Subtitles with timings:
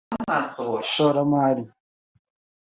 [0.83, 1.63] Ishoramari